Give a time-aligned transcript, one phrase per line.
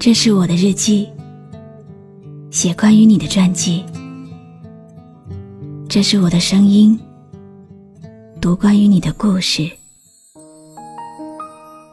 [0.00, 1.08] 这是我的日记，
[2.52, 3.84] 写关于你的传记。
[5.88, 6.96] 这是我的声音，
[8.40, 9.68] 读关于你的故事。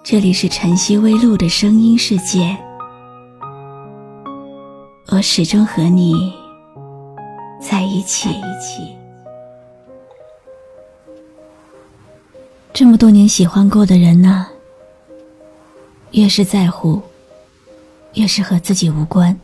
[0.04, 2.56] 这里是晨曦微露的声音世界，
[5.08, 6.32] 我始终和你
[7.60, 8.30] 在一起。
[12.72, 14.46] 这么多年喜欢过的人呢，
[16.12, 17.02] 越是在乎。
[18.16, 19.38] 越是和自己无关，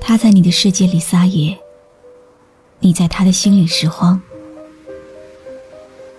[0.00, 1.58] 他在你的世界里撒野，
[2.78, 4.20] 你在他的心里拾荒。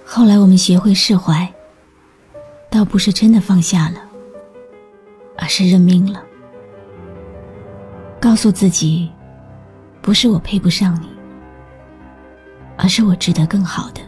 [0.03, 1.48] 后来我们学会释怀，
[2.70, 3.99] 倒不是真的放下了，
[5.38, 6.23] 而是认命了，
[8.20, 9.11] 告诉自己，
[10.02, 11.08] 不是我配不上你，
[12.75, 14.02] 而是我值得更好的。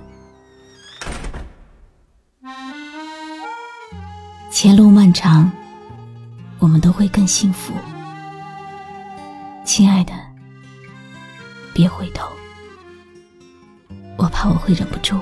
[4.51, 5.51] 前路漫长。
[6.59, 7.73] 我们都会更幸福，
[9.63, 10.13] 亲爱的，
[11.73, 12.27] 别回头，
[14.17, 15.19] 我怕我会忍不住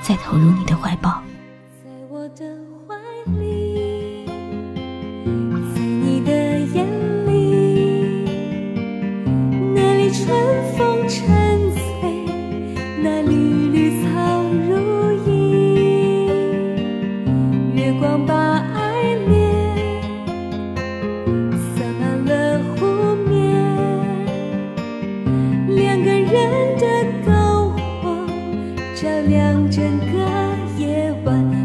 [0.00, 1.22] 再投入你的怀抱。
[31.32, 31.61] button.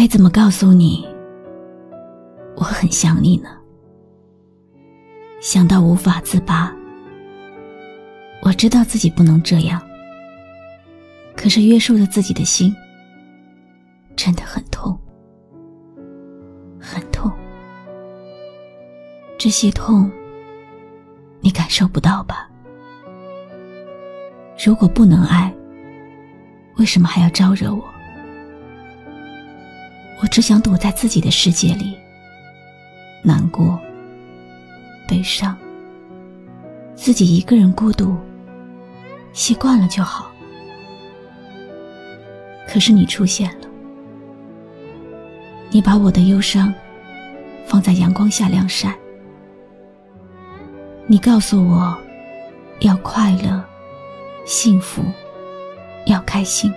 [0.00, 1.06] 该怎么告诉你，
[2.56, 3.50] 我很想你呢？
[5.42, 6.74] 想到无法自拔。
[8.40, 9.78] 我知道自己不能这样，
[11.36, 12.74] 可是约束了自己的心，
[14.16, 14.98] 真的很痛，
[16.80, 17.30] 很痛。
[19.36, 20.10] 这些痛，
[21.42, 22.48] 你感受不到吧？
[24.64, 25.54] 如果不能爱，
[26.78, 27.84] 为什么还要招惹我？
[30.22, 31.96] 我只想躲在自己的世界里，
[33.22, 33.80] 难过、
[35.08, 35.56] 悲伤，
[36.94, 38.14] 自己一个人孤独，
[39.32, 40.30] 习惯了就好。
[42.68, 43.66] 可是你出现了，
[45.70, 46.72] 你把我的忧伤
[47.66, 48.94] 放在阳光下晾晒，
[51.06, 51.96] 你告诉我
[52.80, 53.64] 要快乐、
[54.44, 55.02] 幸福，
[56.06, 56.70] 要开心。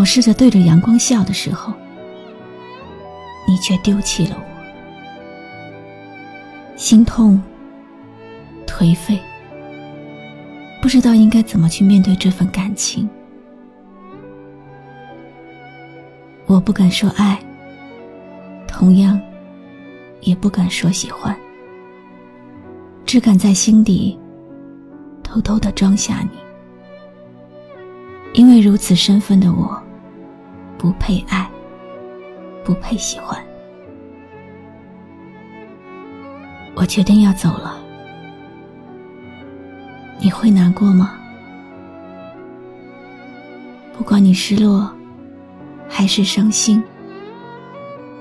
[0.00, 1.74] 我试着对着阳光笑的时候，
[3.46, 4.44] 你却丢弃了我，
[6.74, 7.38] 心痛、
[8.66, 9.20] 颓废，
[10.80, 13.06] 不知道应该怎么去面对这份感情。
[16.46, 17.38] 我不敢说爱，
[18.66, 19.20] 同样
[20.22, 21.36] 也不敢说喜欢，
[23.04, 24.18] 只敢在心底
[25.22, 26.30] 偷偷的装下你。
[28.32, 29.78] 因为如此身份的我，
[30.80, 31.46] 不配爱，
[32.64, 33.38] 不配喜欢。
[36.74, 37.78] 我决定要走了，
[40.18, 41.18] 你会难过吗？
[43.92, 44.90] 不管你失落，
[45.86, 46.82] 还是伤心，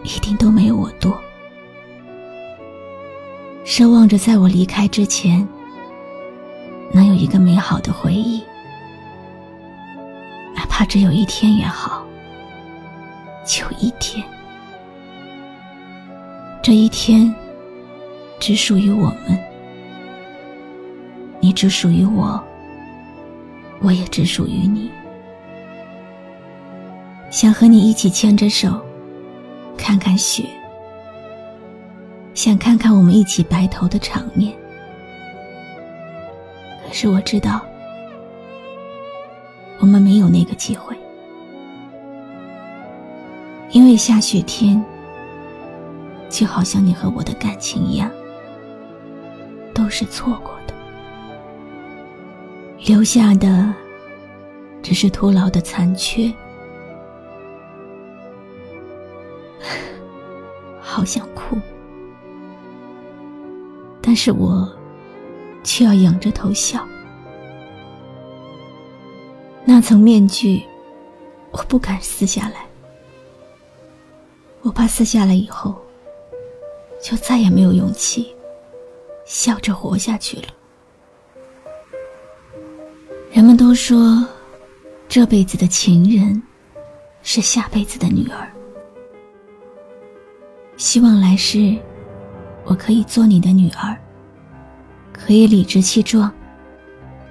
[0.03, 1.18] 一定都没有我多。
[3.64, 5.48] 奢望着在我离开之前，
[6.92, 8.44] 能有一个美好的回忆。
[10.54, 11.99] 哪怕只有一天也好，
[13.50, 14.24] 就一天。
[16.62, 17.34] 这一天
[18.40, 19.36] 只属于我们，
[21.40, 22.40] 你只属于我，
[23.81, 24.92] 我也只属于你。
[27.31, 28.80] 想和你一起牵着手，
[29.75, 30.44] 看看雪，
[32.36, 34.56] 想看看我们一起白头的场面。
[36.86, 37.60] 可是我知道。
[39.80, 40.94] 我们没有那个机会，
[43.71, 44.83] 因为下雪天，
[46.30, 48.10] 就好像你和我的感情一样，
[49.74, 50.74] 都是错过的，
[52.86, 53.71] 留下的
[54.81, 56.33] 只是徒劳的残缺。
[60.81, 61.56] 好想哭，
[64.01, 64.68] 但是我
[65.63, 66.83] 却要仰着头笑。
[69.63, 70.63] 那层面具，
[71.51, 72.65] 我不敢撕下来，
[74.62, 75.76] 我怕撕下来以后，
[77.02, 78.36] 就再也没有勇气
[79.26, 80.48] 笑着活下去了。
[83.32, 84.26] 人们都说，
[85.08, 86.42] 这辈子的情人
[87.22, 88.52] 是下辈子的女儿。
[90.78, 91.78] 希望来世，
[92.66, 93.98] 我可以做你的女儿，
[95.14, 96.32] 可以理直气壮，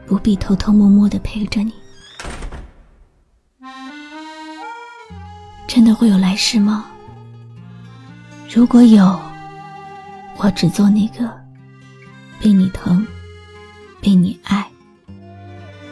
[0.06, 1.72] 不必偷偷摸摸的陪着你。
[5.66, 6.86] 真的会有来世吗？
[8.50, 9.20] 如果有，
[10.38, 11.30] 我只做那个
[12.40, 13.06] 被你疼、
[14.00, 14.66] 被你爱。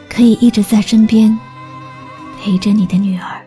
[0.09, 1.37] 可以一直在身边
[2.41, 3.45] 陪着你的女儿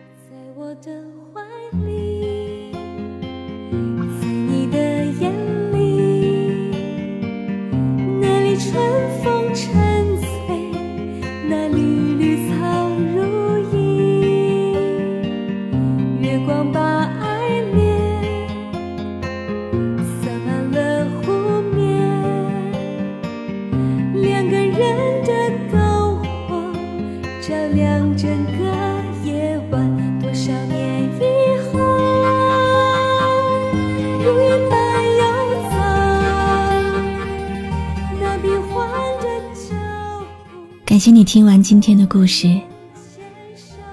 [40.91, 42.59] 感谢你听完今天的故事。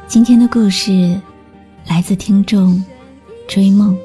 [0.09, 1.17] 今天的故事
[1.87, 2.85] 来自听众
[3.47, 3.97] 追梦。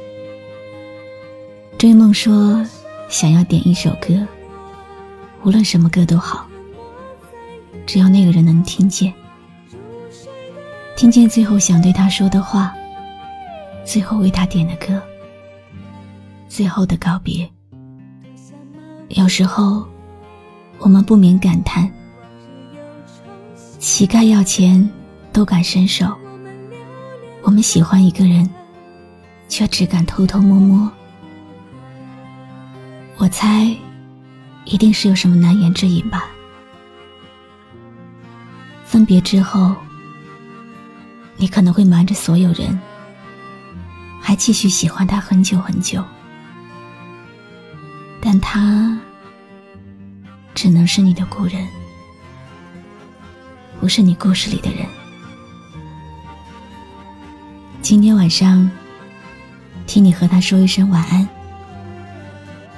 [1.75, 2.63] 追梦说
[3.09, 4.13] 想要点一首歌
[5.41, 6.45] 无论什么歌都好
[7.87, 9.11] 只要那个人能听见。
[10.95, 12.75] 听见最后想对他说的话，
[13.83, 15.01] 最后为他点的歌，
[16.47, 17.49] 最后的告别。
[19.09, 19.83] 有时候，
[20.77, 21.91] 我们不免感叹：
[23.83, 24.89] 乞丐要钱
[25.33, 26.17] 都敢伸手，
[27.41, 28.49] 我们喜欢一个人，
[29.49, 30.89] 却只敢偷偷摸摸。
[33.17, 33.75] 我猜，
[34.63, 36.29] 一定是有什么难言之隐吧。
[38.85, 39.75] 分别之后。
[41.35, 42.79] 你可能会瞒着所有人，
[44.21, 46.01] 还继续喜欢他很久很久，
[48.21, 48.97] 但他
[50.53, 51.67] 只能是你的故人，
[53.83, 54.85] 不是你故事里的人。
[57.81, 58.71] 今天晚上，
[59.85, 61.27] 听你和他说一声晚安。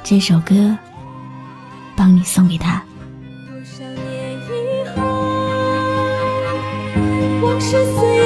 [0.04, 0.76] 这首歌，
[1.96, 2.84] 帮你送给他。
[3.46, 5.04] 多少年以后，
[7.44, 8.26] 往事随。